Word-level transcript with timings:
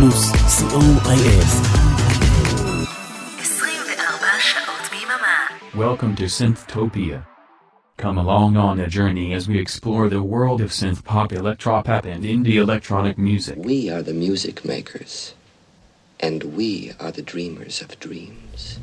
פלוס, 0.00 0.32
co.il. 0.58 1.44
Welcome 5.74 6.14
to 6.16 6.24
Synthtopia. 6.24 7.26
Come 7.98 8.16
along 8.16 8.56
on 8.56 8.80
a 8.80 8.88
journey 8.88 9.34
as 9.34 9.46
we 9.48 9.58
explore 9.58 10.08
the 10.08 10.22
world 10.22 10.62
of 10.62 10.70
synth 10.70 11.04
pop, 11.04 11.30
electropop, 11.30 12.06
and 12.06 12.24
indie 12.24 12.54
electronic 12.54 13.18
music. 13.18 13.56
We 13.58 13.90
are 13.90 14.02
the 14.02 14.14
music 14.14 14.64
makers, 14.64 15.34
and 16.20 16.56
we 16.56 16.92
are 16.98 17.12
the 17.12 17.26
dreamers 17.32 17.82
of 17.82 18.00
dreams. 18.00 18.78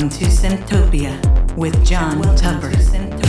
Welcome 0.00 0.18
to 0.18 0.30
Synthtopia 0.30 1.56
with 1.58 1.84
John 1.84 2.22
Tupper. 2.34 3.19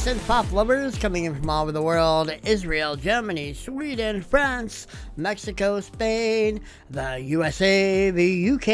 Synth 0.00 0.26
pop 0.26 0.50
lovers 0.50 0.96
coming 0.96 1.26
in 1.26 1.34
from 1.34 1.50
all 1.50 1.64
over 1.64 1.72
the 1.72 1.82
world 1.82 2.34
Israel, 2.46 2.96
Germany, 2.96 3.52
Sweden, 3.52 4.22
France, 4.22 4.86
Mexico, 5.18 5.78
Spain, 5.80 6.62
the 6.88 7.18
USA, 7.18 8.10
the 8.10 8.50
UK, 8.52 8.68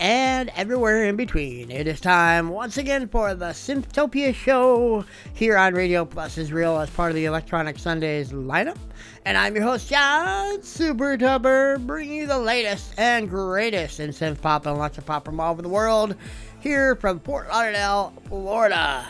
and 0.00 0.50
everywhere 0.56 1.04
in 1.04 1.14
between. 1.14 1.70
It 1.70 1.86
is 1.86 2.00
time 2.00 2.48
once 2.48 2.78
again 2.78 3.06
for 3.06 3.32
the 3.32 3.50
Synthtopia 3.50 4.34
show 4.34 5.04
here 5.34 5.56
on 5.56 5.72
Radio 5.72 6.04
Plus 6.04 6.36
Israel 6.36 6.80
as 6.80 6.90
part 6.90 7.10
of 7.10 7.14
the 7.14 7.26
Electronic 7.26 7.78
Sundays 7.78 8.32
lineup. 8.32 8.76
And 9.24 9.38
I'm 9.38 9.54
your 9.54 9.62
host, 9.62 9.88
John 9.88 10.64
Super 10.64 11.16
Tupper, 11.16 11.78
bringing 11.78 12.16
you 12.16 12.26
the 12.26 12.40
latest 12.40 12.98
and 12.98 13.30
greatest 13.30 14.00
in 14.00 14.10
synth 14.10 14.40
pop 14.40 14.66
and 14.66 14.76
electro 14.76 15.04
pop 15.04 15.24
from 15.24 15.38
all 15.38 15.52
over 15.52 15.62
the 15.62 15.68
world 15.68 16.16
here 16.58 16.96
from 16.96 17.20
Fort 17.20 17.46
Lauderdale, 17.48 18.12
Florida. 18.28 19.06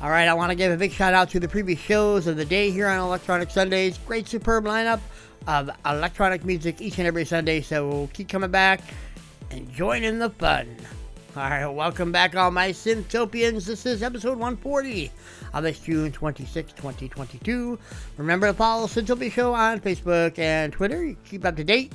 All 0.00 0.10
right, 0.10 0.28
I 0.28 0.34
want 0.34 0.50
to 0.50 0.54
give 0.54 0.70
a 0.70 0.76
big 0.76 0.92
shout 0.92 1.12
out 1.12 1.28
to 1.30 1.40
the 1.40 1.48
previous 1.48 1.80
shows 1.80 2.28
of 2.28 2.36
the 2.36 2.44
day 2.44 2.70
here 2.70 2.86
on 2.86 3.00
Electronic 3.00 3.50
Sundays. 3.50 3.98
Great, 4.06 4.28
superb 4.28 4.64
lineup 4.64 5.00
of 5.48 5.70
electronic 5.84 6.44
music 6.44 6.80
each 6.80 6.98
and 6.98 7.06
every 7.08 7.24
Sunday. 7.24 7.60
So 7.60 8.08
keep 8.12 8.28
coming 8.28 8.52
back 8.52 8.80
and 9.50 9.68
join 9.72 10.04
in 10.04 10.20
the 10.20 10.30
fun. 10.30 10.68
All 11.34 11.42
right, 11.42 11.66
welcome 11.66 12.12
back, 12.12 12.36
all 12.36 12.52
my 12.52 12.68
Synthtopians. 12.70 13.66
This 13.66 13.86
is 13.86 14.04
episode 14.04 14.38
140 14.38 15.10
of 15.52 15.64
this 15.64 15.80
June 15.80 16.12
26, 16.12 16.74
2022. 16.74 17.76
Remember 18.18 18.46
to 18.46 18.54
follow 18.54 18.86
Synthtopia 18.86 19.32
Show 19.32 19.52
on 19.52 19.80
Facebook 19.80 20.38
and 20.38 20.72
Twitter. 20.72 21.16
Keep 21.28 21.44
up 21.44 21.56
to 21.56 21.64
date. 21.64 21.92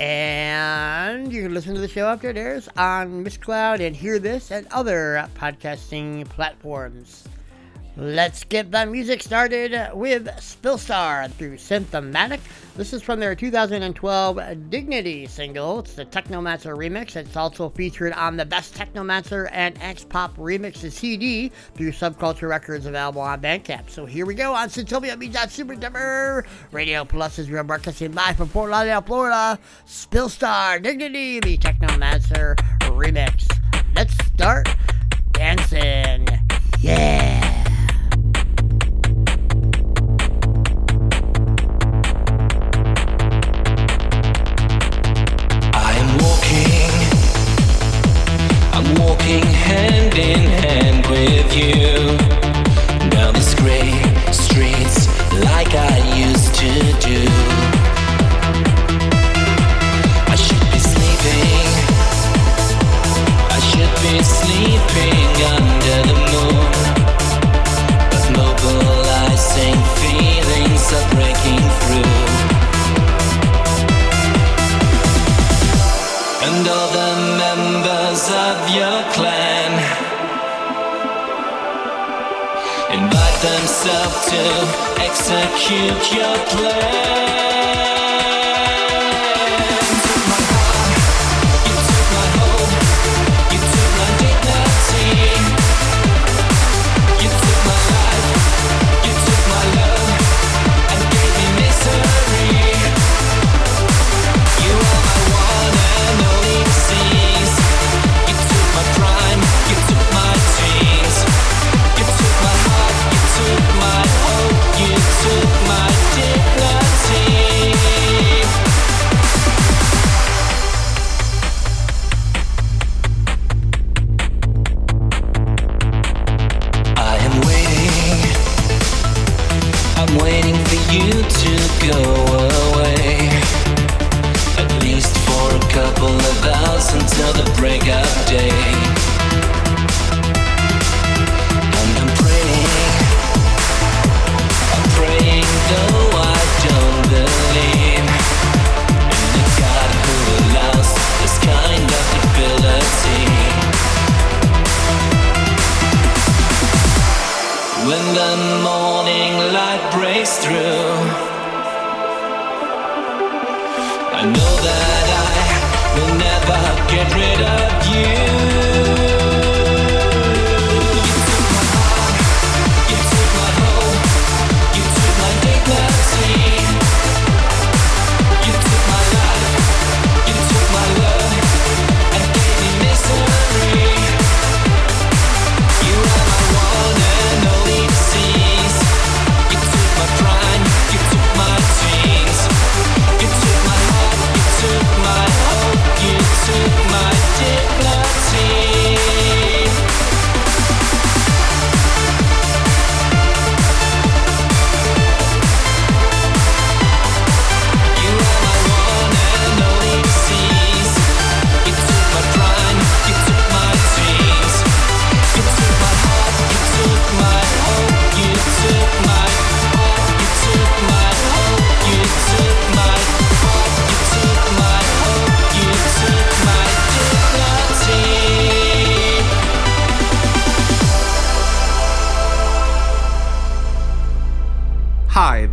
And 0.00 1.32
you 1.32 1.42
can 1.42 1.54
listen 1.54 1.74
to 1.74 1.80
the 1.80 1.88
show 1.88 2.06
after 2.06 2.32
there's 2.32 2.68
on 2.76 3.24
Mixcloud 3.24 3.80
and 3.80 3.94
hear 3.94 4.18
this 4.18 4.50
and 4.50 4.66
other 4.70 5.28
podcasting 5.36 6.28
platforms. 6.28 7.24
Let's 7.94 8.44
get 8.44 8.70
the 8.70 8.86
music 8.86 9.22
started 9.22 9.90
with 9.92 10.26
Spillstar 10.38 11.30
through 11.32 11.56
Synthomatic. 11.58 12.40
This 12.74 12.94
is 12.94 13.02
from 13.02 13.20
their 13.20 13.34
2012 13.34 14.70
Dignity 14.70 15.26
single. 15.26 15.80
It's 15.80 15.92
the 15.92 16.06
Technomancer 16.06 16.74
remix. 16.74 17.16
It's 17.16 17.36
also 17.36 17.68
featured 17.68 18.14
on 18.14 18.38
the 18.38 18.46
Best 18.46 18.74
Technomancer 18.74 19.50
and 19.52 19.76
X 19.82 20.04
Pop 20.04 20.34
Remixes 20.38 20.92
CD 20.92 21.52
through 21.74 21.92
Subculture 21.92 22.48
Records 22.48 22.86
available 22.86 23.20
on 23.20 23.42
Bandcamp. 23.42 23.90
So 23.90 24.06
here 24.06 24.24
we 24.24 24.34
go 24.34 24.54
on 24.54 24.70
Synthtopia 24.70 25.18
Beat 25.18 25.36
Super 25.50 25.76
Tupper. 25.76 26.46
Radio 26.70 27.04
Plus 27.04 27.38
is 27.38 27.48
broadcasting 27.48 28.12
live 28.12 28.38
from 28.38 28.48
Fort 28.48 28.70
Lauderdale, 28.70 29.02
Florida. 29.02 29.58
Spillstar 29.86 30.82
Dignity, 30.82 31.40
the 31.40 31.58
Technomancer 31.58 32.56
remix. 32.80 33.46
Let's 33.94 34.14
start 34.28 34.66
dancing. 35.34 36.26
Yeah. 36.80 37.61
Hand 49.72 50.14
in 50.18 50.44
hand 50.64 51.06
with 51.06 51.56
you 51.56 52.31
themselves 83.82 84.30
to 84.30 85.02
execute 85.02 86.14
your 86.14 86.36
plan. 86.46 87.31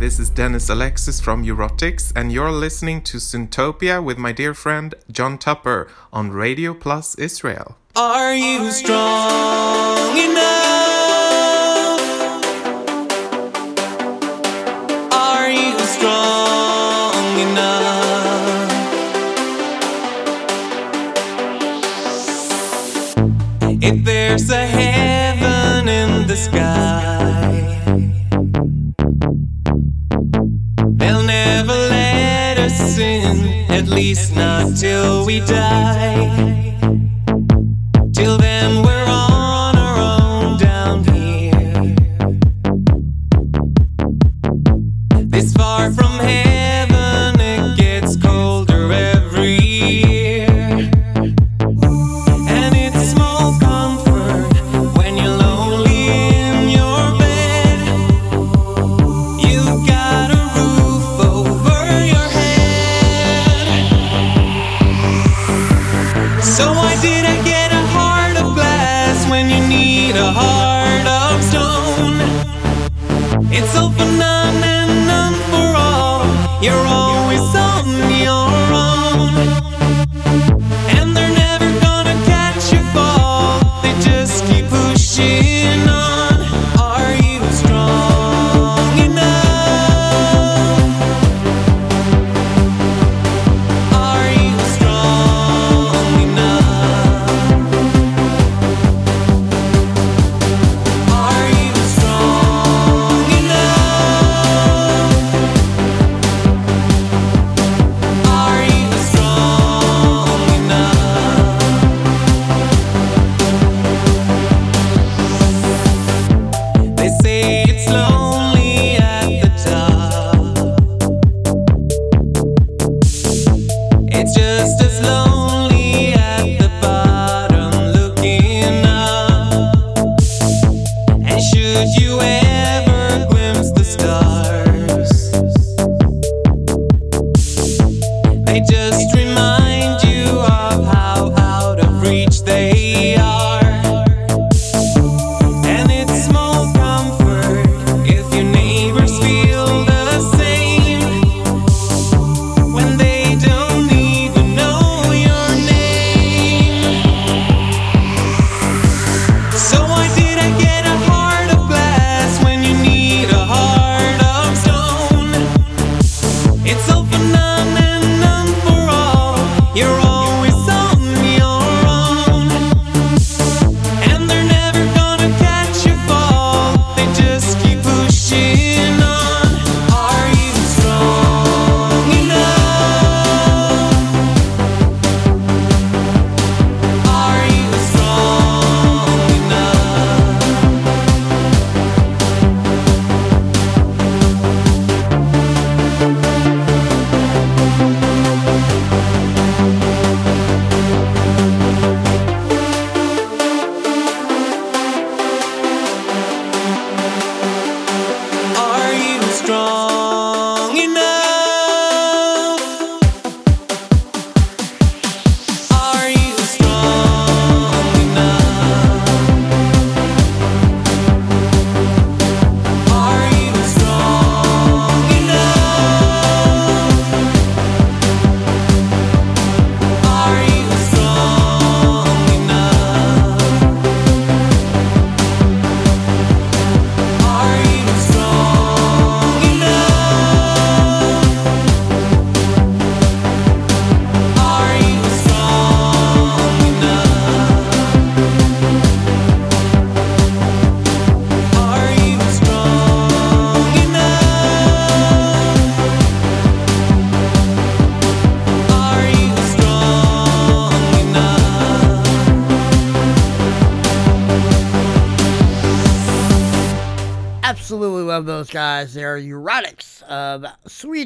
this 0.00 0.18
is 0.18 0.30
Dennis 0.30 0.70
Alexis 0.70 1.20
from 1.20 1.44
Eurotics, 1.44 2.10
and 2.16 2.32
you're 2.32 2.50
listening 2.50 3.02
to 3.02 3.18
Synthtopia 3.18 4.02
with 4.02 4.16
my 4.16 4.32
dear 4.32 4.54
friend 4.54 4.94
John 5.12 5.36
Tupper 5.36 5.88
on 6.10 6.30
Radio 6.30 6.72
Plus 6.72 7.14
Israel. 7.16 7.76
Are 7.94 8.34
you 8.34 8.70
Are 15.12 15.50
strong 15.90 17.38
enough? 17.38 18.00
If 23.82 24.02
there's 24.04 24.48
a 24.48 24.66
hand 24.66 25.09
least 34.00 34.34
not 34.34 34.74
till 34.78 35.26
we 35.26 35.40
die. 35.40 36.69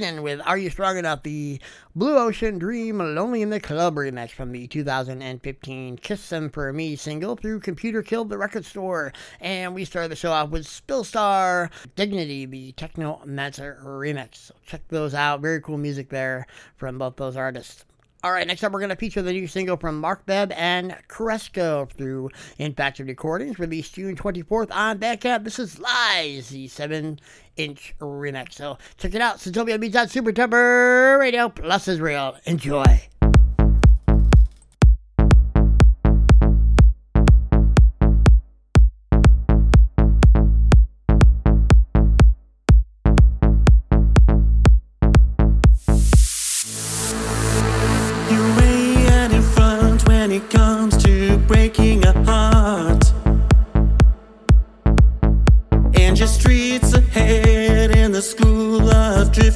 In 0.02 0.24
with 0.24 0.40
Are 0.44 0.58
You 0.58 0.70
Strong 0.70 0.98
Enough? 0.98 1.22
The 1.22 1.60
Blue 1.94 2.18
Ocean 2.18 2.58
Dream 2.58 2.98
Lonely 2.98 3.42
in 3.42 3.50
the 3.50 3.60
Club 3.60 3.94
remix 3.94 4.30
from 4.30 4.50
the 4.50 4.66
2015 4.66 5.98
Kiss 5.98 6.28
Them 6.30 6.50
For 6.50 6.72
Me 6.72 6.96
single 6.96 7.36
through 7.36 7.60
Computer 7.60 8.02
Killed 8.02 8.28
the 8.28 8.36
Record 8.36 8.64
Store. 8.64 9.12
And 9.40 9.72
we 9.72 9.84
started 9.84 10.10
the 10.10 10.16
show 10.16 10.32
off 10.32 10.50
with 10.50 10.66
Spillstar 10.66 11.70
Dignity, 11.94 12.44
the 12.44 12.72
Technomancer 12.72 13.80
remix. 13.84 14.34
So 14.36 14.54
check 14.66 14.82
those 14.88 15.14
out. 15.14 15.40
Very 15.40 15.60
cool 15.60 15.78
music 15.78 16.08
there 16.08 16.48
from 16.76 16.98
both 16.98 17.14
those 17.14 17.36
artists. 17.36 17.84
All 18.24 18.32
right, 18.32 18.46
next 18.46 18.64
up, 18.64 18.72
we're 18.72 18.80
going 18.80 18.88
to 18.88 18.96
feature 18.96 19.20
the 19.20 19.32
new 19.32 19.46
single 19.46 19.76
from 19.76 20.00
Mark 20.00 20.24
Bebb 20.24 20.50
and 20.56 20.96
Cresco 21.08 21.86
through 21.94 22.30
Infacted 22.58 23.06
Recordings, 23.06 23.58
released 23.58 23.96
June 23.96 24.16
24th 24.16 24.74
on 24.74 24.98
Bandcamp. 24.98 25.44
This 25.44 25.58
is 25.58 25.78
Lies, 25.78 26.48
the 26.48 26.66
7 26.66 27.20
inch 27.58 27.94
remix. 28.00 28.54
So 28.54 28.78
check 28.96 29.14
it 29.14 29.20
out. 29.20 29.40
Synthtopia 29.40 29.78
Beats 29.78 29.94
on 29.94 30.08
Super 30.08 30.32
Tupper 30.32 31.18
Radio 31.20 31.50
Plus 31.50 31.86
Israel. 31.86 32.34
Enjoy. 32.46 33.02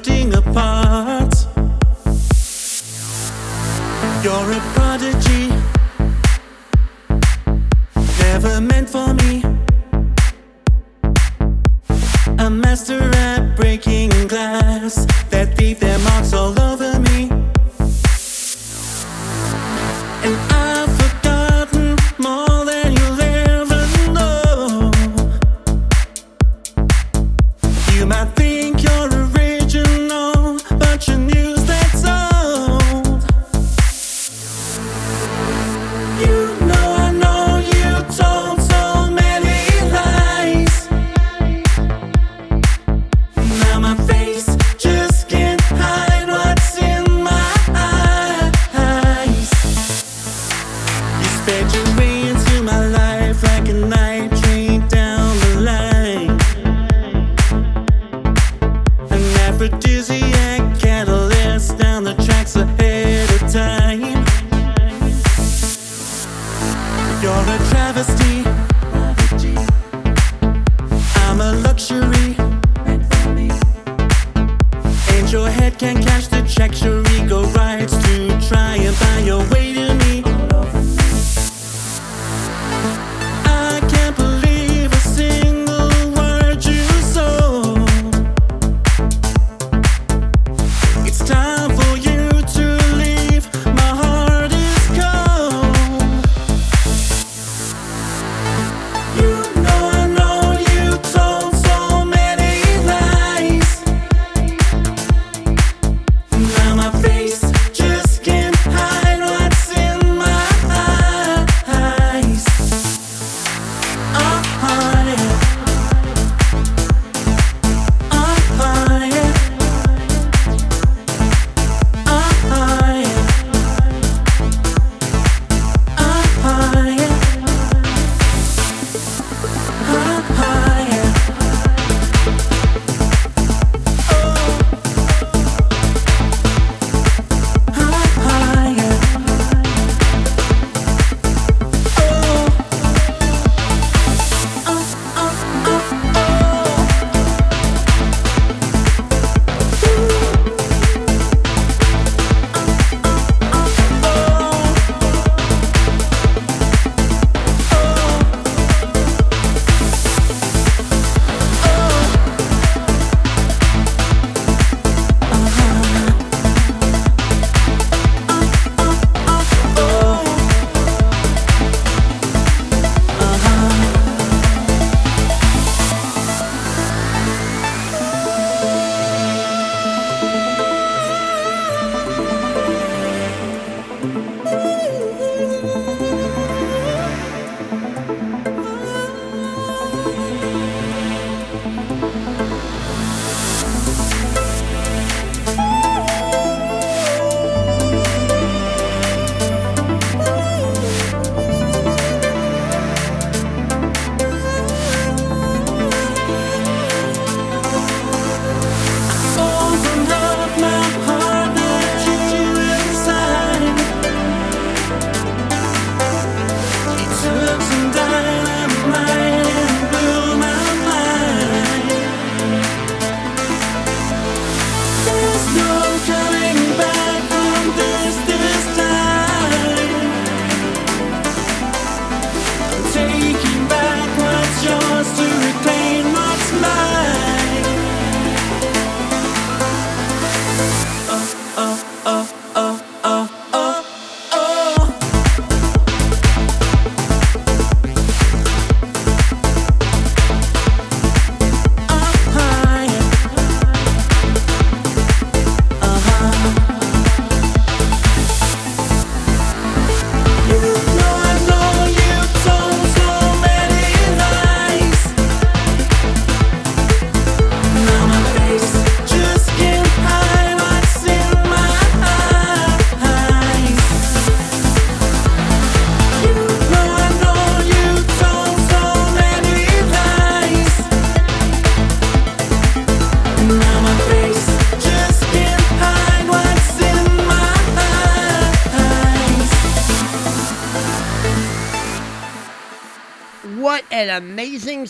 drifting 0.08 0.34
apart. 0.34 1.34
You're 4.22 4.52
a 4.52 4.60
prodigy, 4.74 5.48
never 8.20 8.60
meant 8.60 8.88
for 8.88 9.14
me. 9.14 9.42
A 12.38 12.50
master 12.50 13.10
at 13.14 13.56
breaking 13.56 14.10
glass. 14.28 15.17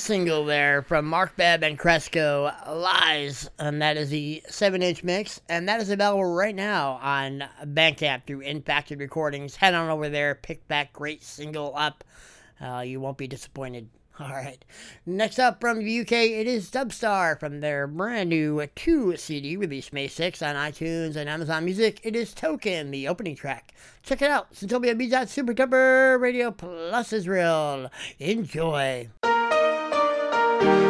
Single 0.09 0.47
there 0.47 0.81
from 0.81 1.05
Mark 1.05 1.37
Bebb 1.37 1.63
and 1.63 1.79
Cresco, 1.79 2.51
Lies, 2.67 3.51
and 3.59 3.83
that 3.83 3.99
is 3.99 4.09
the 4.09 4.43
7 4.49 4.81
inch 4.81 5.05
mix, 5.05 5.43
and 5.51 5.69
that 5.69 5.83
is 5.83 5.91
available 5.91 6.25
right 6.25 6.55
now 6.55 6.99
on 7.03 7.45
Bandcamp 7.63 8.25
through 8.27 8.41
Infacted 8.41 9.01
Recordings. 9.01 9.57
Head 9.57 9.75
on 9.75 9.91
over 9.91 10.09
there, 10.09 10.35
pick 10.35 10.67
that 10.69 10.95
great 10.95 11.23
single 11.23 11.75
up. 11.77 12.05
Uh, 12.59 12.81
you 12.81 13.01
won't 13.01 13.19
be 13.19 13.27
disappointed. 13.27 13.91
All 14.19 14.31
right. 14.31 14.65
Next 15.05 15.39
up 15.39 15.61
from 15.61 15.85
the 15.85 16.01
UK, 16.01 16.13
it 16.13 16.47
is 16.47 16.71
Dubstar 16.71 17.39
from 17.39 17.61
their 17.61 17.87
brand 17.87 18.31
new 18.31 18.67
2 18.77 19.19
CD 19.19 19.59
released 19.59 19.93
May 19.93 20.09
6th 20.09 20.41
on 20.43 20.57
iTunes 20.57 21.17
and 21.17 21.29
Amazon 21.29 21.67
Music. 21.67 22.01
It 22.03 22.17
is 22.17 22.33
Token, 22.33 22.93
the 22.93 23.09
opening 23.09 23.37
track. 23.37 23.75
Check 24.03 24.23
it 24.23 24.31
out. 24.31 24.55
Synthtopia 24.55 24.97
B. 24.97 25.11
Super 25.27 25.53
Duper 25.53 26.19
Radio 26.19 26.51
Plus 26.51 27.13
Israel. 27.13 27.91
Enjoy. 28.19 29.11
Thank 30.61 30.83
you. 30.83 30.88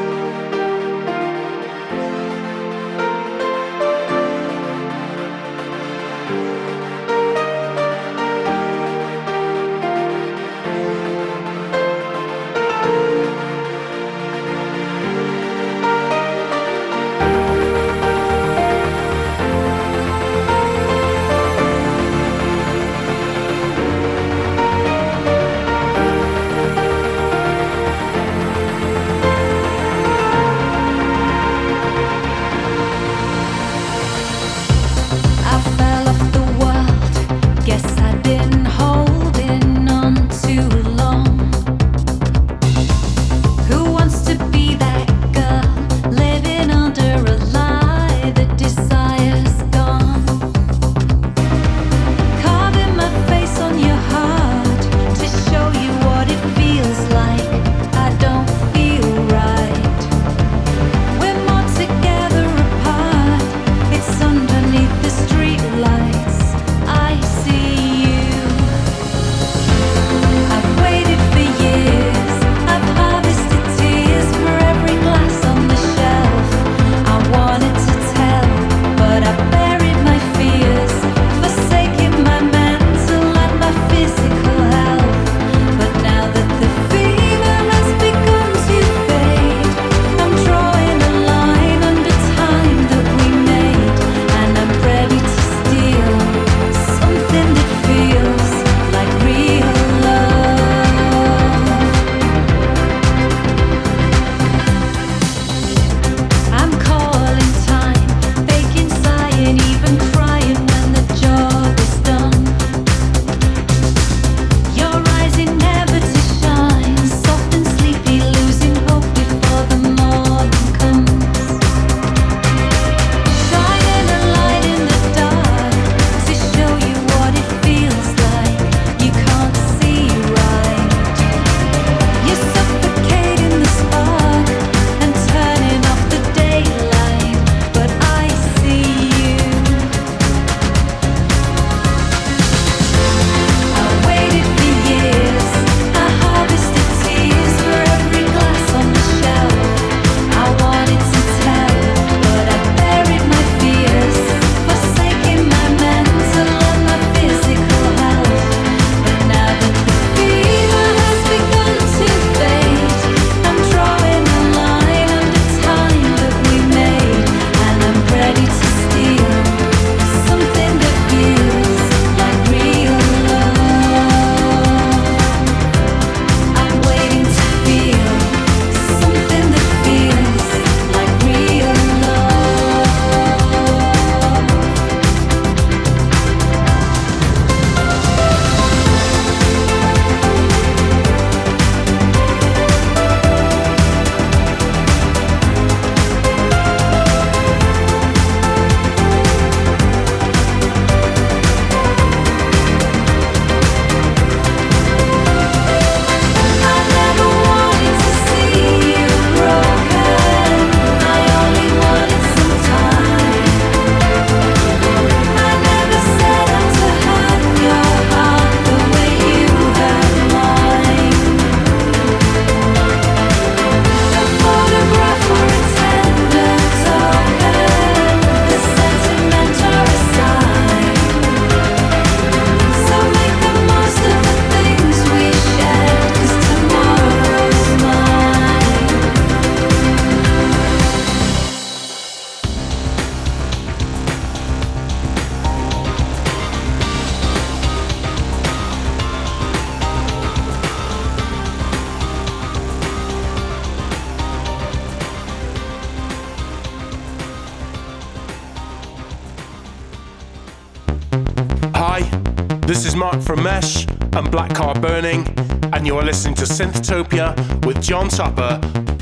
is 262.88 262.96
Mark 262.96 263.20
from 263.20 263.42
Mesh 263.42 263.86
and 264.14 264.30
Black 264.30 264.54
Car 264.54 264.74
Burning, 264.74 265.26
and 265.74 265.86
you 265.86 265.96
are 265.98 266.04
listening 266.04 266.34
to 266.36 266.44
Synthtopia 266.44 267.34
with 267.66 267.82
John 267.82 268.08
Tupper 268.08 268.60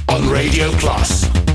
on 0.09 0.29
Radio 0.29 0.71
Plus. 0.73 1.46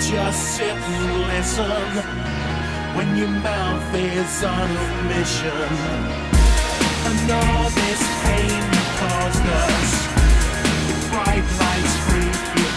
just 0.00 0.56
sit 0.56 0.76
and 0.76 1.26
listen 1.28 1.90
when 2.96 3.16
your 3.16 3.28
mouth 3.28 3.94
is 3.94 4.44
on 4.44 4.70
a 4.70 5.02
mission. 5.08 5.68
And 7.08 7.30
all 7.30 7.70
this 7.70 8.02
pain 8.24 8.62
you 8.74 8.84
caused 9.00 9.46
us, 9.64 9.88
your 10.88 11.00
bright 11.10 11.46
lights 11.60 11.96
free, 12.04 12.32
you 12.60 12.68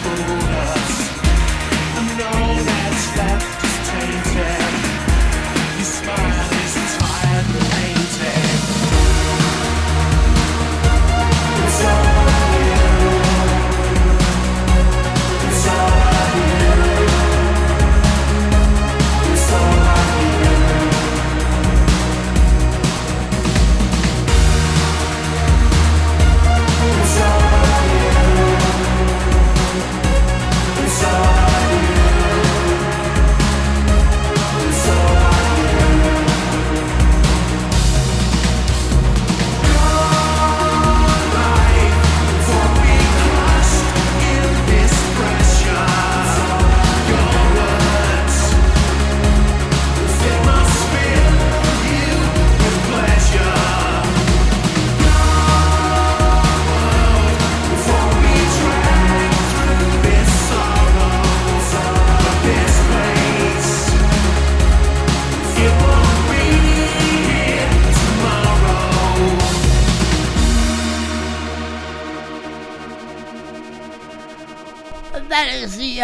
us, 0.64 0.92
and 2.00 2.22
all 2.22 2.56
that's 2.64 3.18
left. 3.18 3.59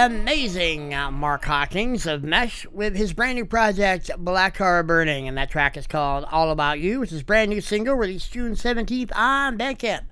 Amazing 0.05 0.89
Mark 1.13 1.45
Hockings 1.45 2.05
of 2.05 2.23
Mesh 2.23 2.67
with 2.67 2.95
his 2.95 3.11
brand 3.11 3.37
new 3.37 3.45
project, 3.45 4.11
Black 4.19 4.53
Car 4.53 4.83
Burning. 4.83 5.27
And 5.27 5.35
that 5.35 5.49
track 5.49 5.77
is 5.77 5.87
called 5.87 6.25
All 6.31 6.51
About 6.51 6.79
You, 6.79 6.99
which 6.99 7.11
is 7.11 7.23
brand 7.23 7.49
new 7.49 7.59
single 7.59 7.95
released 7.95 8.31
June 8.31 8.51
17th 8.51 9.09
on 9.15 9.57
Bandcamp. 9.57 10.03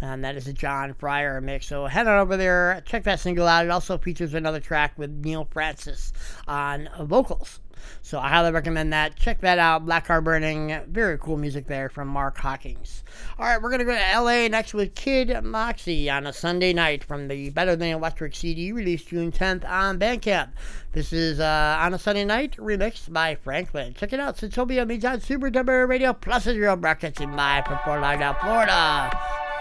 And 0.00 0.22
that 0.22 0.36
is 0.36 0.46
a 0.46 0.52
John 0.52 0.94
Fryer 0.94 1.40
mix. 1.40 1.66
So 1.66 1.86
head 1.86 2.06
on 2.06 2.20
over 2.20 2.36
there, 2.36 2.80
check 2.86 3.02
that 3.02 3.18
single 3.18 3.48
out. 3.48 3.64
It 3.64 3.72
also 3.72 3.98
features 3.98 4.34
another 4.34 4.60
track 4.60 4.96
with 4.96 5.10
Neil 5.10 5.48
Francis 5.50 6.12
on 6.46 6.88
vocals. 7.00 7.58
So 8.02 8.18
I 8.18 8.28
highly 8.28 8.52
recommend 8.52 8.92
that. 8.92 9.16
Check 9.16 9.40
that 9.40 9.58
out. 9.58 9.86
Black 9.86 10.06
Car 10.06 10.20
Burning. 10.20 10.80
Very 10.88 11.18
cool 11.18 11.36
music 11.36 11.66
there 11.66 11.88
from 11.88 12.08
Mark 12.08 12.38
Hockings. 12.38 13.04
All 13.38 13.44
right, 13.44 13.60
we're 13.60 13.70
going 13.70 13.80
to 13.80 13.84
go 13.84 13.94
to 13.94 14.20
LA 14.20 14.48
next 14.48 14.74
with 14.74 14.94
Kid 14.94 15.42
Moxie 15.42 16.10
on 16.10 16.26
a 16.26 16.32
Sunday 16.32 16.72
night 16.72 17.04
from 17.04 17.28
the 17.28 17.50
Better 17.50 17.76
Than 17.76 17.88
Electric 17.88 18.34
CD 18.34 18.72
released 18.72 19.08
June 19.08 19.32
10th 19.32 19.68
on 19.68 19.98
Bandcamp. 19.98 20.50
This 20.92 21.12
is 21.12 21.40
uh, 21.40 21.78
on 21.80 21.94
a 21.94 21.98
Sunday 21.98 22.24
night 22.24 22.56
remixed 22.56 23.12
by 23.12 23.36
Franklin. 23.36 23.94
Check 23.94 24.12
it 24.12 24.20
out. 24.20 24.36
Synthtopia 24.36 24.86
means 24.86 25.04
on 25.04 25.20
Super 25.20 25.50
Duper 25.50 25.88
Radio 25.88 26.12
Plus 26.12 26.46
Israel 26.46 26.76
broadcasting 26.76 27.32
live 27.32 27.66
from 27.66 27.78
Fort 27.84 28.00
Lauderdale, 28.00 28.34
Florida. 28.34 29.10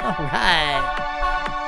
All 0.01 0.11
right. 0.11 1.65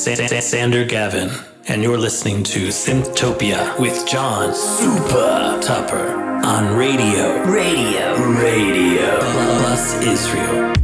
Sander 0.00 0.86
Gavin, 0.86 1.30
and 1.68 1.82
you're 1.82 1.98
listening 1.98 2.42
to 2.44 2.68
Synthtopia 2.68 3.78
with 3.78 4.06
John 4.08 4.54
Super 4.54 5.60
Tupper 5.60 6.42
on 6.42 6.74
Radio, 6.74 7.44
Radio, 7.44 8.16
Radio. 8.40 9.18
Plus 9.20 10.02
Israel. 10.06 10.79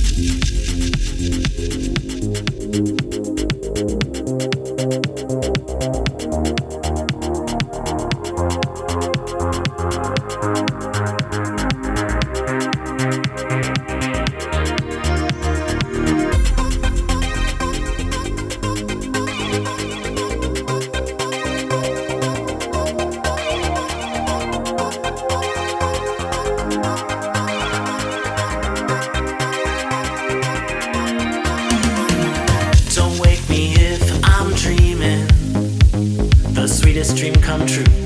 come 37.57 37.67
true. 37.67 38.06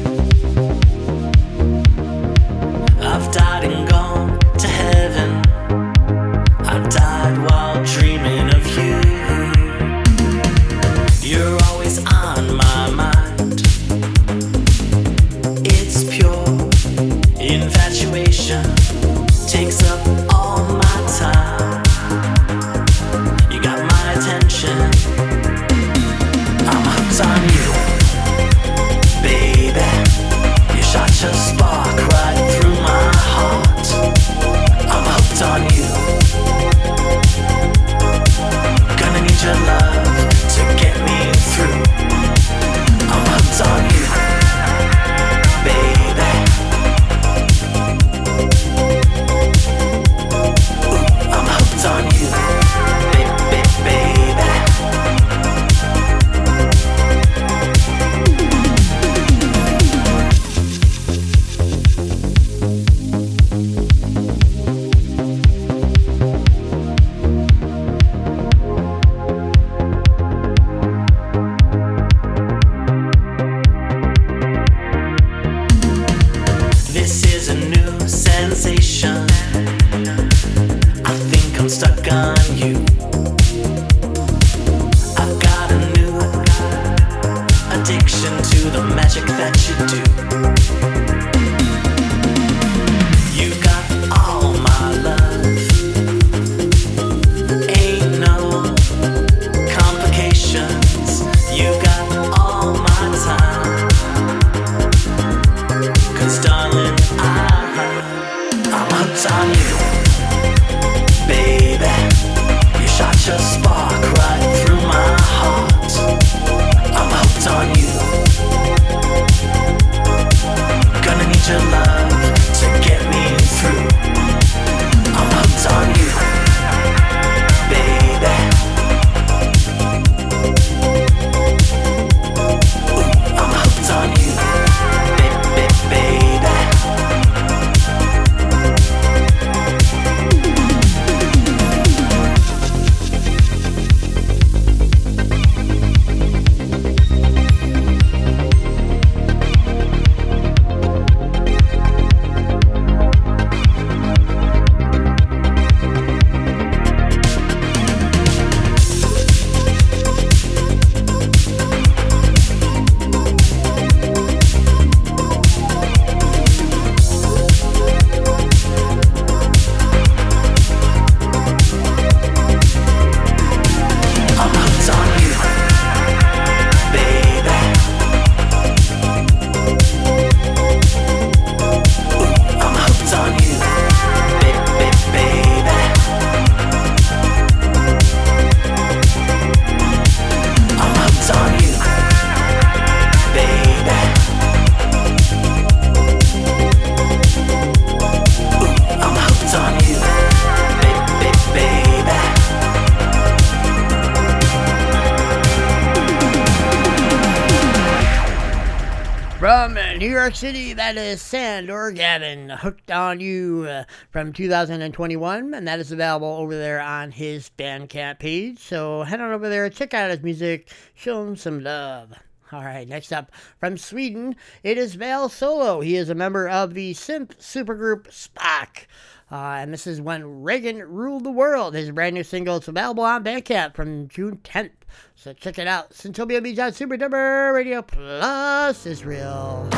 That 210.91 210.97
is 210.97 211.23
Sandor 211.23 211.93
Gavin, 211.93 212.49
Hooked 212.49 212.91
on 212.91 213.21
You 213.21 213.65
uh, 213.69 213.85
from 214.11 214.33
2021, 214.33 215.55
and 215.55 215.69
that 215.69 215.79
is 215.79 215.93
available 215.93 216.27
over 216.27 216.57
there 216.57 216.81
on 216.81 217.13
his 217.13 217.49
Bandcamp 217.57 218.19
page. 218.19 218.59
So 218.59 219.05
head 219.05 219.21
on 219.21 219.31
over 219.31 219.49
there, 219.49 219.71
check 219.71 219.95
out 219.95 220.11
his 220.11 220.21
music, 220.21 220.69
show 220.97 221.23
him 221.23 221.37
some 221.37 221.63
love. 221.63 222.15
All 222.51 222.65
right, 222.65 222.89
next 222.89 223.13
up 223.13 223.31
from 223.61 223.79
Sweden, 223.79 224.35
it 224.65 224.79
is 224.79 224.97
Val 224.97 225.29
Solo. 225.29 225.81
He 225.81 225.95
is 225.95 226.11
a 226.11 226.15
member 226.17 226.49
of 226.49 226.75
the 226.75 226.93
synth 226.95 227.37
supergroup 227.37 228.09
Spock. 228.09 228.87
Uh, 229.31 229.61
and 229.61 229.73
this 229.73 229.87
is 229.87 230.01
When 230.01 230.43
Reagan 230.43 230.79
Ruled 230.79 231.23
the 231.23 231.31
World, 231.31 231.75
his 231.75 231.93
brand 231.93 232.17
new 232.17 232.25
single. 232.25 232.57
is 232.57 232.67
available 232.67 233.05
on 233.05 233.23
Bandcamp 233.23 233.77
from 233.77 234.09
June 234.09 234.41
10th. 234.43 234.71
So 235.15 235.33
check 235.35 235.61
it 235.61 235.69
out. 235.69 235.93
Synthtopia 235.93 236.43
Beach 236.43 236.59
on 236.59 236.73
Super 236.73 236.97
Tupper 236.99 237.53
Radio 237.55 237.81
Plus 237.81 238.87
Israel. 238.87 239.69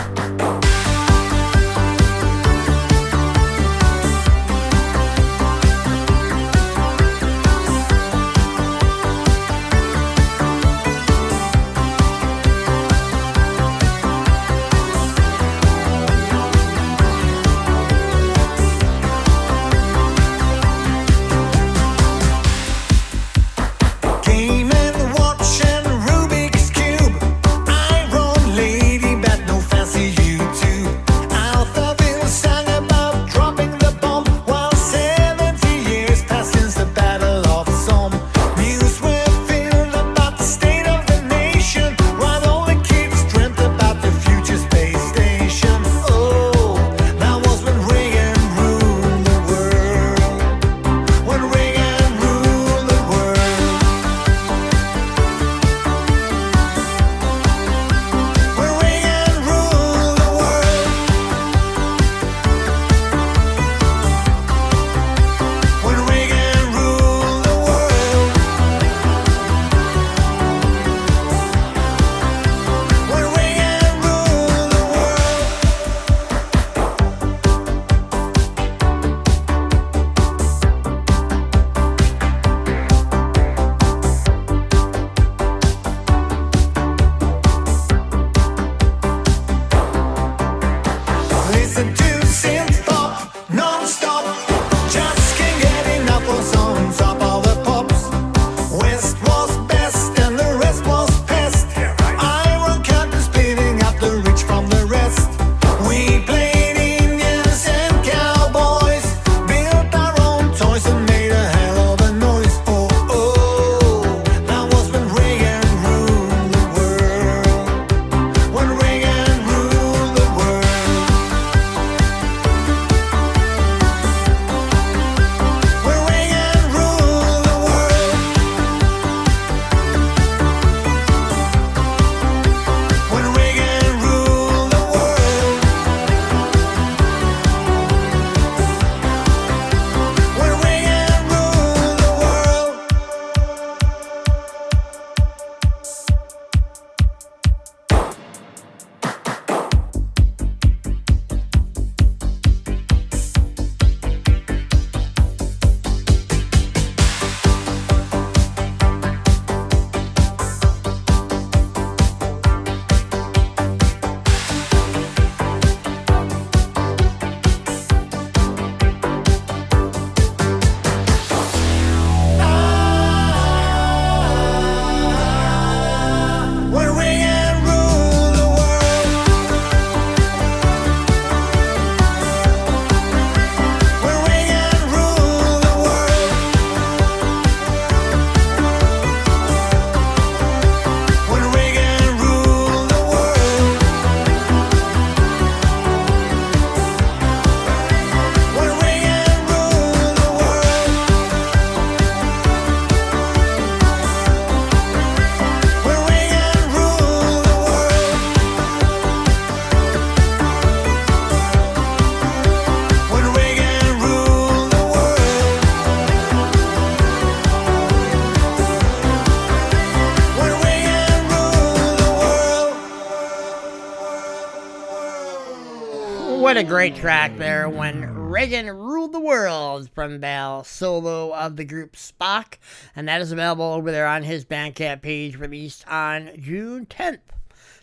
A 226.62 226.64
great 226.64 226.94
track 226.94 227.36
there 227.38 227.68
when 227.68 228.14
Reagan 228.14 228.68
ruled 228.68 229.10
the 229.10 229.18
world 229.18 229.90
from 229.96 230.20
Val, 230.20 230.62
Solo 230.62 231.34
of 231.34 231.56
the 231.56 231.64
group 231.64 231.96
Spock. 231.96 232.54
And 232.94 233.08
that 233.08 233.20
is 233.20 233.32
available 233.32 233.64
over 233.64 233.90
there 233.90 234.06
on 234.06 234.22
his 234.22 234.44
Bandcamp 234.44 235.02
page, 235.02 235.36
released 235.36 235.84
on 235.88 236.30
June 236.38 236.86
10th. 236.86 237.18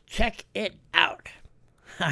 Check 0.06 0.46
it 0.56 0.76
out. 0.94 1.28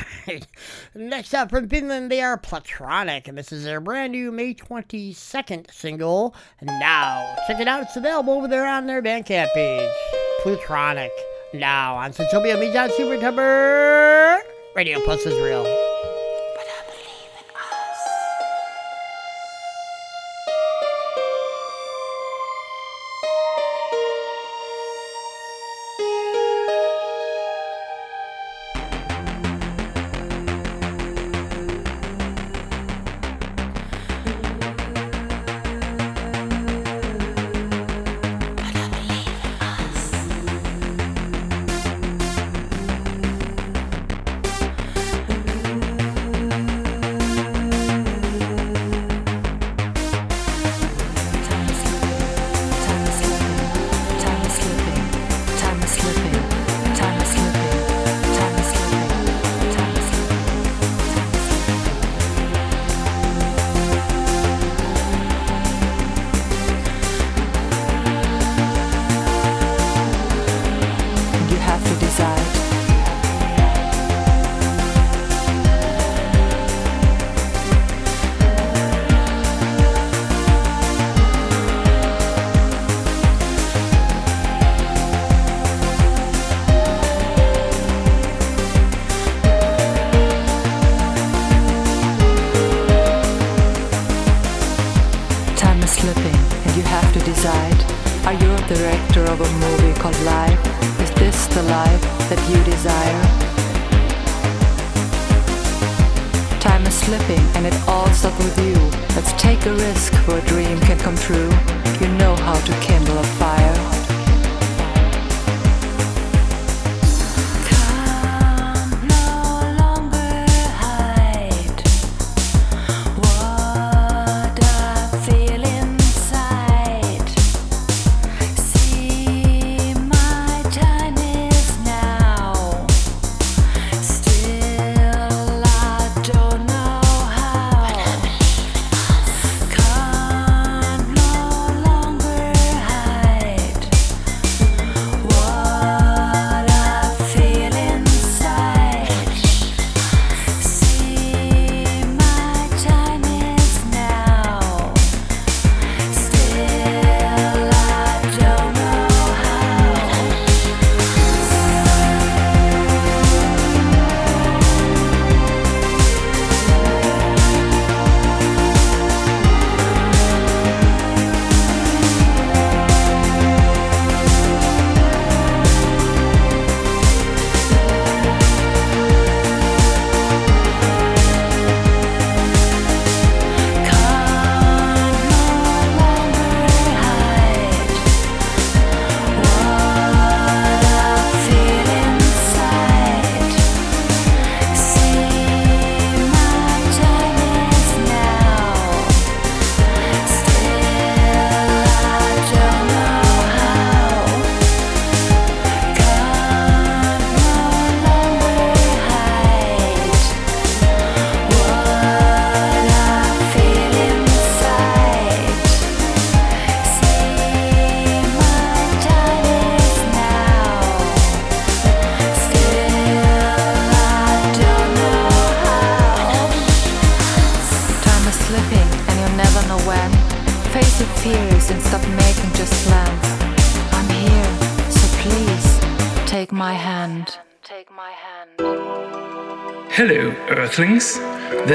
Next 0.94 1.34
up 1.34 1.52
from 1.52 1.70
Finland, 1.70 2.12
they 2.12 2.20
are 2.20 2.38
Platronic, 2.38 3.30
and 3.30 3.38
this 3.38 3.54
is 3.54 3.64
their 3.64 3.80
brand 3.80 4.12
new 4.12 4.30
May 4.30 4.54
22nd 4.54 5.72
single. 5.72 6.36
Now, 6.62 7.34
check 7.48 7.62
it 7.62 7.70
out, 7.70 7.84
it's 7.84 7.96
available 7.96 8.34
over 8.34 8.50
there 8.50 8.68
on 8.68 8.88
their 8.88 9.02
Bandcamp 9.02 9.54
page. 9.54 9.90
Platronic. 10.44 11.12
Now 11.54 11.96
on 11.96 12.12
Synthtopia 12.12 12.60
Media 12.60 12.90
Super 12.98 13.18
Tupper 13.22 14.42
Radio 14.76 15.00
Plus 15.06 15.26
Israel. 15.26 15.87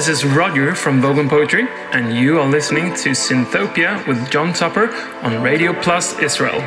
This 0.03 0.25
is 0.25 0.25
Roger 0.25 0.75
from 0.75 1.01
Vogon 1.01 1.29
Poetry, 1.29 1.69
and 1.93 2.13
you 2.13 2.41
are 2.41 2.51
listening 2.51 2.93
to 2.95 3.11
Synthtopia 3.11 4.05
with 4.09 4.29
John 4.33 4.53
Tupper 4.53 4.93
on 5.23 5.41
Radio 5.41 5.73
Plus 5.81 6.19
Israel. 6.19 6.61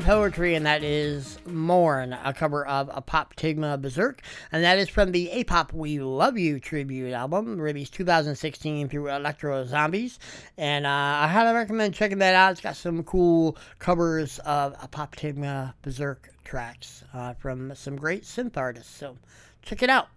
Poetry, 0.00 0.54
and 0.54 0.64
that 0.66 0.82
is 0.82 1.38
Morn, 1.46 2.12
a 2.12 2.32
cover 2.32 2.66
of 2.66 2.88
Apoptygma 2.88 3.80
Berzerk. 3.80 4.20
And 4.52 4.62
that 4.62 4.78
is 4.78 4.88
from 4.88 5.12
the 5.12 5.30
Apop 5.32 5.72
We 5.72 5.98
Love 5.98 6.38
You 6.38 6.60
tribute 6.60 7.12
album, 7.12 7.60
released 7.60 7.94
2016 7.94 8.88
through 8.88 9.08
Electro 9.08 9.64
Zombies. 9.64 10.18
And 10.56 10.86
uh, 10.86 10.90
I 10.90 11.28
highly 11.28 11.54
recommend 11.54 11.94
checking 11.94 12.18
that 12.18 12.34
out. 12.34 12.52
It's 12.52 12.60
got 12.60 12.76
some 12.76 13.02
cool 13.02 13.56
covers 13.78 14.38
of 14.40 14.78
Apoptygma 14.78 15.74
Berzerk 15.82 16.28
tracks 16.44 17.04
uh, 17.12 17.34
from 17.34 17.74
some 17.74 17.96
great 17.96 18.22
synth 18.22 18.56
artists. 18.56 18.94
So 18.96 19.16
check 19.62 19.82
it 19.82 19.90
out. 19.90 20.08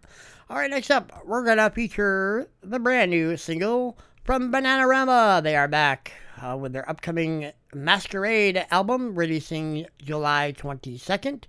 All 0.50 0.58
right, 0.58 0.70
next 0.70 0.92
up, 0.92 1.12
we're 1.26 1.46
going 1.46 1.58
to 1.58 1.70
feature 1.70 2.48
the 2.62 2.80
brand 2.80 3.12
new 3.12 3.38
single 3.38 3.98
from 4.24 4.52
Bananarama. 4.52 5.42
They 5.42 5.56
are 5.56 5.68
back 5.68 6.14
uh, 6.42 6.58
with 6.58 6.74
their 6.74 6.90
upcoming 6.90 7.52
Masquerade 7.74 8.66
album 8.72 9.16
releasing 9.16 9.86
July 10.02 10.54
22nd. 10.58 11.44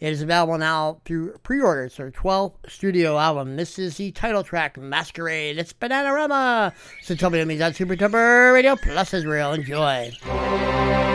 It 0.00 0.12
is 0.12 0.22
available 0.22 0.58
now 0.58 1.00
through 1.04 1.38
pre 1.42 1.60
order. 1.60 1.84
It's 1.84 1.96
their 1.96 2.10
12th 2.10 2.54
studio 2.68 3.18
album. 3.18 3.56
This 3.56 3.78
is 3.78 3.96
the 3.96 4.10
title 4.12 4.42
track, 4.42 4.76
Masquerade. 4.76 5.58
It's 5.58 5.72
Bananarama. 5.72 6.72
So 7.02 7.14
tell 7.14 7.30
me, 7.30 7.56
that 7.56 7.76
Super 7.76 7.96
Tupper 7.96 8.52
Radio 8.52 8.76
Plus 8.76 9.14
Israel. 9.14 9.52
Enjoy. 9.52 11.07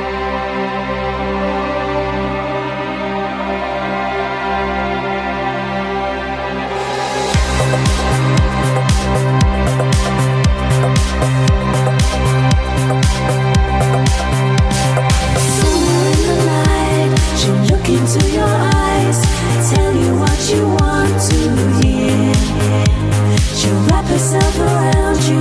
Around 24.31 25.21
you 25.27 25.37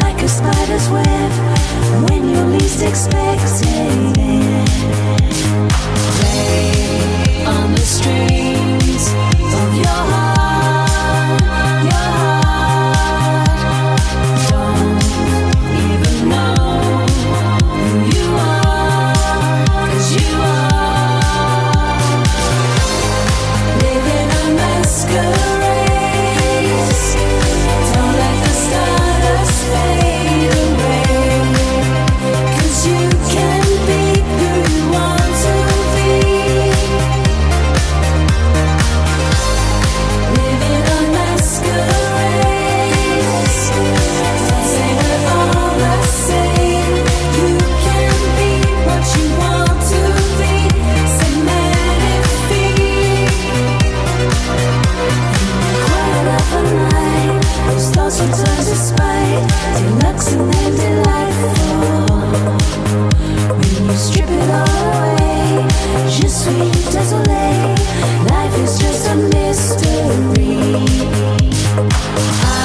like 0.00 0.22
a 0.22 0.28
spider's 0.28 0.86
web 0.90 1.32
when 2.10 2.28
you're 2.28 2.44
least 2.44 2.82
expect 2.82 3.40
it. 3.64 4.07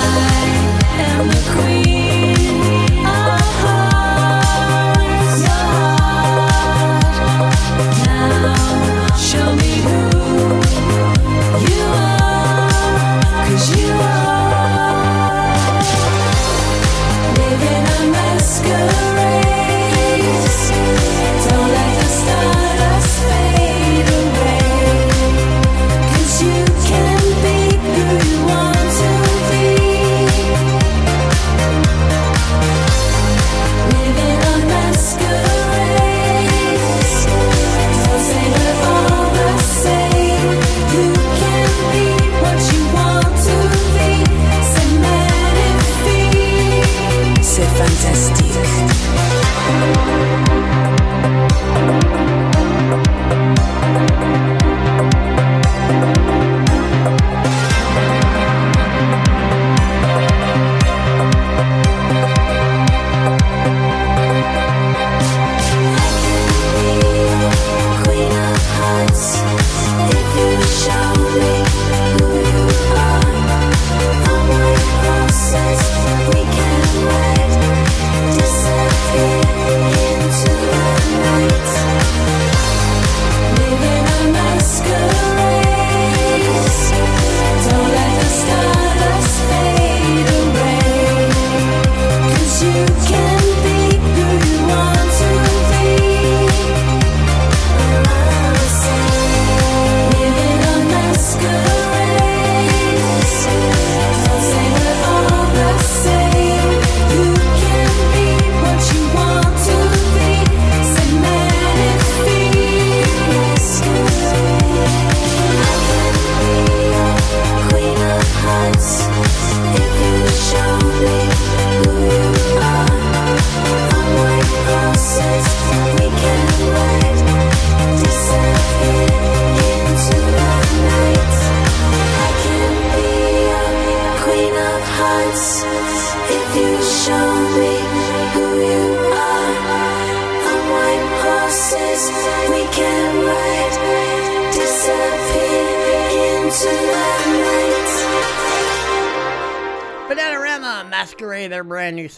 I 0.04 1.02
am 1.02 1.28
the 1.28 1.42
queen. 1.52 2.03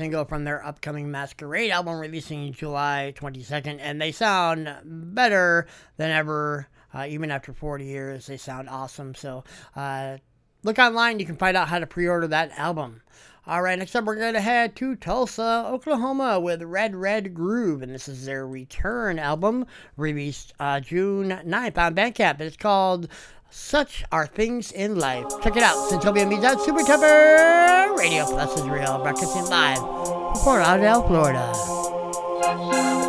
Single 0.06 0.24
from 0.24 0.44
their 0.44 0.64
upcoming 0.64 1.10
Masquerade 1.10 1.72
album 1.72 1.98
releasing 1.98 2.54
July 2.54 3.12
22nd, 3.16 3.80
and 3.82 4.00
they 4.00 4.12
sound 4.12 4.72
better 4.84 5.66
than 5.98 6.12
ever. 6.12 6.68
Uh, 6.94 7.08
even 7.10 7.32
after 7.32 7.52
40 7.54 7.86
years, 7.86 8.28
they 8.28 8.38
sound 8.38 8.70
awesome. 8.70 9.16
So 9.16 9.44
uh, 9.76 10.18
look 10.62 10.78
online, 10.78 11.20
you 11.20 11.26
can 11.26 11.38
find 11.38 11.58
out 11.58 11.70
how 11.70 11.80
to 11.80 11.88
pre 11.88 12.08
order 12.08 12.28
that 12.28 12.52
album. 12.52 13.02
All 13.48 13.64
right, 13.64 13.80
next 13.80 13.96
up, 13.96 14.06
we're 14.06 14.16
going 14.16 14.36
to 14.36 14.42
head 14.42 14.76
to 14.76 14.96
Tulsa, 14.96 15.66
Oklahoma 15.66 16.40
with 16.40 16.62
Red 16.62 16.96
Red 16.96 17.34
Groove, 17.34 17.82
and 17.82 17.92
this 17.92 18.08
is 18.08 18.28
their 18.28 18.48
return 18.48 19.18
album 19.18 19.66
released 19.98 20.54
uh, 20.60 20.82
June 20.82 21.30
9th 21.30 21.80
on 21.80 21.96
Bandcamp. 21.96 22.40
It's 22.42 22.58
called 22.58 23.08
such 23.56 24.04
are 24.12 24.28
things 24.28 24.72
in 24.72 25.00
life. 25.00 25.26
Check 25.42 25.56
it 25.56 25.64
out. 25.64 25.78
Synthtopia 25.90 26.28
Meets 26.28 26.66
Super 26.66 26.84
Tupper. 26.84 27.96
Radio 27.98 28.26
Plus 28.26 28.58
Israel. 28.60 29.00
Broadcasting 29.00 29.46
live 29.46 29.78
from 29.78 30.36
Fort 30.44 30.62
Lauderdale, 30.62 31.02
Florida. 31.08 33.05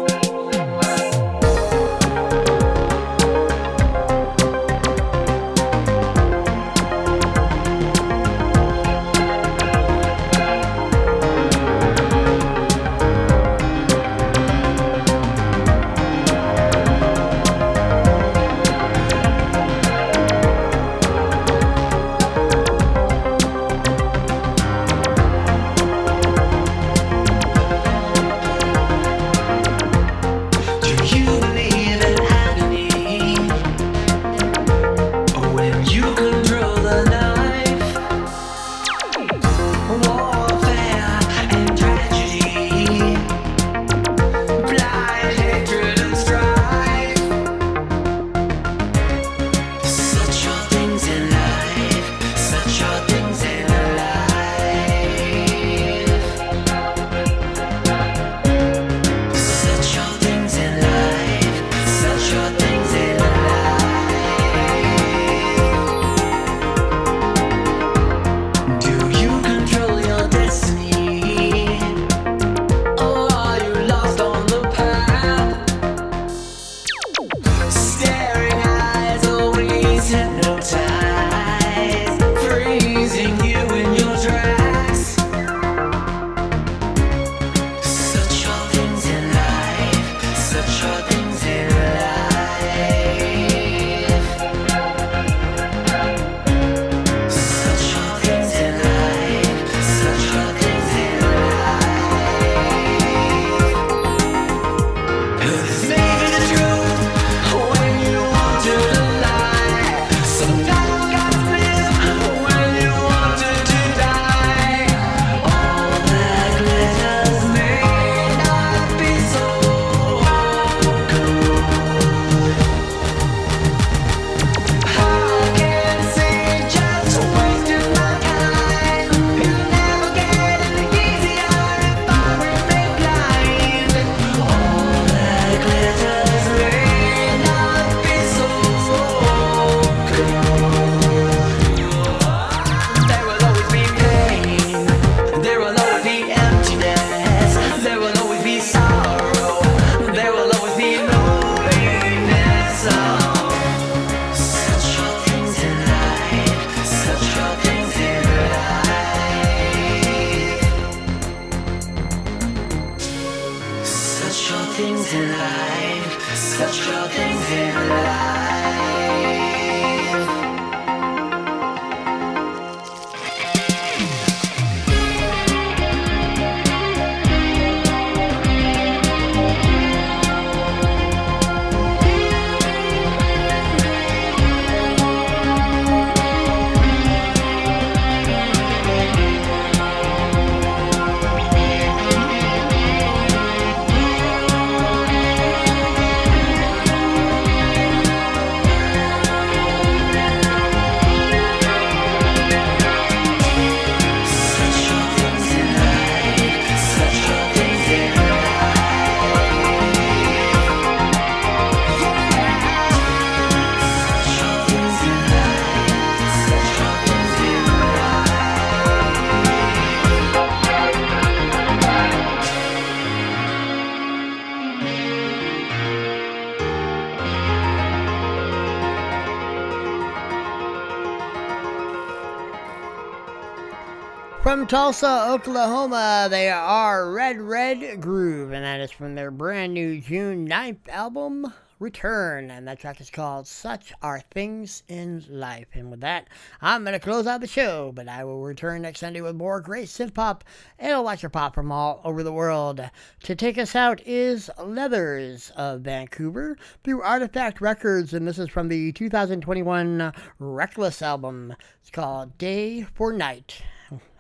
Tulsa, 234.69 235.29
Oklahoma, 235.31 236.27
they 236.29 236.51
are 236.51 237.13
Red 237.13 237.41
Red 237.41 238.01
Groove, 238.01 238.51
and 238.51 238.65
that 238.65 238.81
is 238.81 238.91
from 238.91 239.15
their 239.15 239.31
brand 239.31 239.73
new 239.73 240.01
June 240.01 240.49
9th 240.49 240.89
album, 240.89 241.53
Return. 241.79 242.51
And 242.51 242.67
that 242.67 242.81
track 242.81 243.01
is 243.01 243.09
called 243.09 243.47
Such 243.47 243.93
Are 244.03 244.19
Things 244.19 244.83
in 244.89 245.25
Life. 245.29 245.69
And 245.75 245.89
with 245.89 246.01
that, 246.01 246.27
I'm 246.61 246.83
going 246.83 246.95
to 246.95 246.99
close 246.99 247.29
out 247.29 247.43
the 247.43 247.47
show, 247.47 247.93
but 247.95 248.09
I 248.09 248.25
will 248.25 248.43
return 248.43 248.83
next 248.83 249.01
Sunday 249.01 249.21
with 249.21 249.37
more 249.37 249.61
great 249.61 249.87
synth 249.87 250.15
pop 250.15 250.43
and 250.81 250.93
electro 250.93 251.31
pop 251.31 251.55
from 251.55 251.71
all 251.71 252.01
over 252.03 252.25
the 252.25 252.33
world. 252.33 252.81
To 253.23 253.37
take 253.37 253.59
us 253.59 253.77
out 253.77 254.05
is 254.05 254.51
Leathers 254.59 255.51
of 255.51 255.83
Vancouver 255.83 256.57
through 256.83 257.03
Artoffact 257.03 257.61
Records, 257.61 258.13
and 258.13 258.27
this 258.27 258.39
is 258.39 258.49
from 258.49 258.67
the 258.67 258.91
2021 258.91 260.13
Reckless 260.41 261.03
album. 261.03 261.55
It's 261.81 261.91
called 261.91 262.37
Day 262.37 262.83
for 262.83 263.13
Night. 263.13 263.63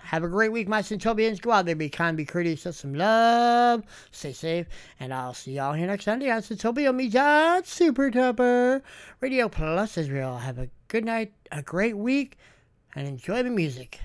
Have 0.06 0.22
a 0.22 0.28
great 0.28 0.52
week, 0.52 0.68
my 0.68 0.82
Synthtopians. 0.82 1.40
Go 1.40 1.50
out 1.50 1.66
there, 1.66 1.74
be 1.74 1.88
kind, 1.88 2.16
be 2.16 2.24
courteous, 2.24 2.60
show 2.60 2.70
some 2.70 2.94
love, 2.94 3.82
stay 4.12 4.32
safe, 4.32 4.68
and 5.00 5.12
I'll 5.12 5.34
see 5.34 5.54
y'all 5.54 5.72
here 5.72 5.88
next 5.88 6.04
Sunday 6.04 6.30
on 6.30 6.42
Synthtopia. 6.42 6.94
Me 6.94 7.08
John 7.08 7.64
Super 7.64 8.08
Tupper 8.12 8.82
Radio 9.20 9.48
Plus 9.48 9.98
Israel. 9.98 10.36
Have 10.38 10.60
a 10.60 10.68
good 10.86 11.04
night, 11.04 11.32
a 11.50 11.60
great 11.60 11.96
week, 11.96 12.38
and 12.94 13.08
enjoy 13.08 13.42
the 13.42 13.50
music. 13.50 13.98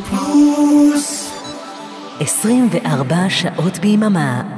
פלוס 0.00 1.32
24 2.20 3.16
שעות 3.28 3.78
ביממה. 3.78 4.55